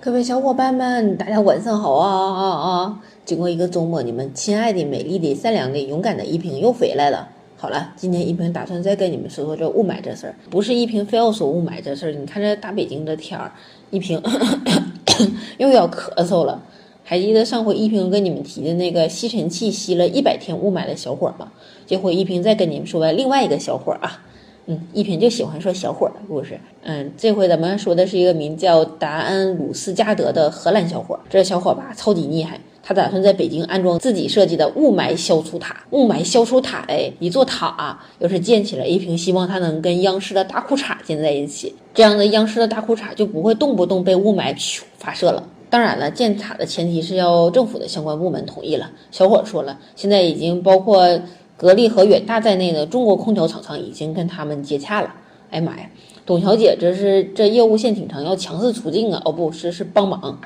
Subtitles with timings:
[0.00, 3.00] 各位小伙伴们，大家晚上好啊啊啊！
[3.24, 7.28] 经过一个周末，你们亲爱的、美丽的、善良的、勇敢的一平又回来了。
[7.56, 10.36] 好了，今天一平打算再跟你们说说这雾霾这事儿。
[10.48, 13.50] 不是一平非要说雾霾这事儿，你看这大北京的天儿，
[13.90, 14.22] 一平
[15.56, 16.62] 又要咳嗽了。
[17.02, 21.50] 还记得上回一平跟你们提的那个吸尘器吸了一百天雾霾的小伙吗？
[21.88, 24.22] 这回一平再跟你们说完另外一个小伙啊。
[24.70, 26.60] 嗯，一平就喜欢说小伙的故事。
[26.82, 31.18] 嗯，这回咱们说的是一个名叫达恩鲁斯加德的荷兰小伙。
[31.30, 32.60] 这小伙吧，超级厉害。
[32.82, 35.74] 他打算在北京安装自己设计的雾霾消除塔。
[35.90, 45.42] 雾霾消除塔，哎，一座塔要是建起来，一平希望它能跟央视的大裤衩建在一起，这样的央视的大裤衩就不会动不动被雾霾咻发射了。
[45.70, 48.90] 当然了，建塔的前提是要政府的相关部门同意了。
[49.10, 51.18] 小伙说了，现在已经包括。
[51.58, 55.12] 格力和远大在内的中国空调厂商已经跟他们接洽了。
[55.50, 55.90] 哎妈呀，
[56.24, 59.20] 董小姐这是这业务线挺长，要强势出镜啊！
[59.24, 60.38] 哦，不是，是帮忙。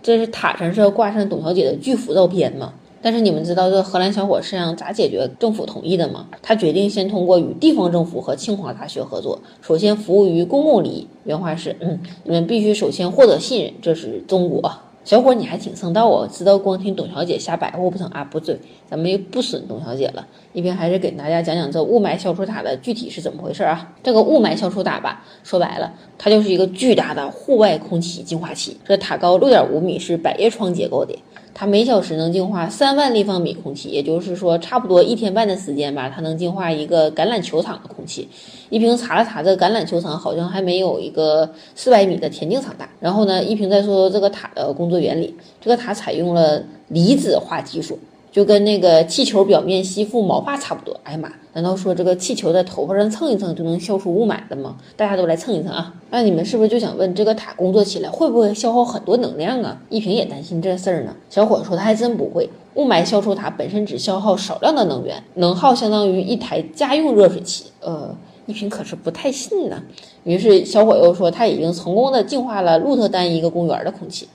[0.00, 2.72] 这是塔上是要挂上董小姐的巨幅照片吗？
[3.00, 6.26] 但是你们知道这荷兰小伙是想咋解决政府同意的吗？
[6.40, 11.08] 他决定先通过与地方政府和清华大学合作，首先服务于公共利益。
[11.24, 14.72] 原话是：嗯，你们必须首先获得信任，这是中国。
[15.04, 16.28] 小伙，你还挺上道啊！
[16.30, 18.22] 知道光听董小姐瞎白活不成啊？
[18.24, 18.60] 不对，
[18.90, 20.26] 咱们又不损董小姐了。
[20.52, 23.94] 一边还是给大家讲讲这雾霾消除塔的具体是怎么回事啊？
[24.02, 28.76] 这个雾霾消除塔吧，说白了，它就是一个巨大的户外空气净化器。
[28.84, 31.18] 这塔高六点五米，是百叶窗结构的。
[31.60, 38.28] 它每小时能净化三万立方米空气，也就是说，差不多一天半的时间吧，它能净化一个橄榄球场的空气。
[38.70, 42.88] 一平查了查，这橄榄球场好像还没有一个四百米的田径场大。
[43.00, 47.98] 然后呢，一平再说说这个塔的工作原理，这个塔采用了离子化技术。
[48.30, 50.98] 就跟那个气球表面吸附毛发差不多。
[51.02, 54.76] 哎呀妈，难道说这个气球在头发上蹭一蹭就能消除雾霾的吗？
[54.96, 55.94] 大家都来蹭一蹭啊！
[56.10, 59.76] 那你们是不是就想问，这个塔工作起来会不会消耗很多能量啊？
[59.88, 61.14] 一平也担心这事儿呢。
[61.30, 67.64] 小伙说他还真不会，雾霾消除塔本身只消耗少量的能源，能耗相当于一台家用热水器。
[67.80, 68.14] 呃，
[68.46, 69.82] 一平可是不太信呢。
[70.24, 74.28] 于是小伙又说，他已经成功的净化了鹿特丹一个公园的空气。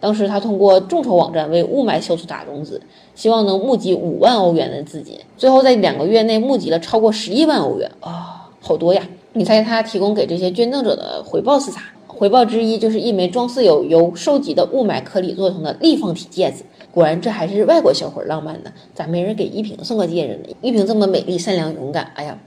[0.00, 2.80] 当时他通过众筹网站为雾霾消除打融资，
[3.14, 5.18] 希望能募集五万欧元的资金。
[5.36, 9.06] 最后在两个月内募集了超过十一万欧元啊，好多呀！
[9.34, 11.82] 你猜他提供给这些捐赠者的回报是啥？
[12.08, 16.64] 回报之一就是一枚装饰有由收集的雾霾颗粒做成的立方体戒指。
[16.90, 20.56] 果然，这还是外国小伙浪漫呢，咋没人给依萍送个戒指呢？
[20.62, 22.38] 依萍这么美丽、善良、勇敢，哎呀，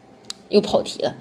[0.50, 1.16] 又跑题了。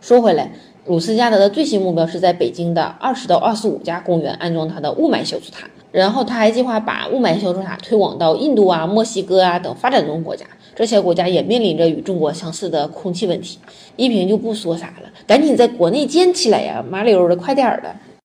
[0.00, 0.52] 说回来。
[0.88, 10.46] 鲁斯加德的最新目标是在北京的二十到二十五家公园安装他的雾霾消除塔，然后他还计划把雾霾消除塔推广到印度啊、墨西哥啊等发展中国家。
[10.74, 13.58] 这些国家也面临着与中国相似的空气问题。
[13.96, 17.94] 一平就不说啥了，赶紧在国内建起来呀，麻溜的，快点儿的。